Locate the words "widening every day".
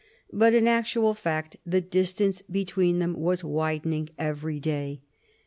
3.43-5.01